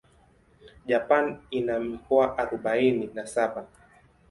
Japan 0.85 1.41
ina 1.51 1.79
mikoa 1.79 2.37
arubaini 2.37 3.09
na 3.13 3.27
saba. 3.27 3.67